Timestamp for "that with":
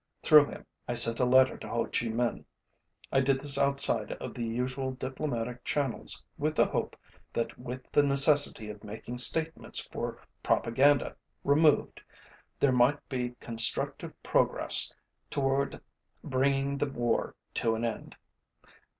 7.33-7.83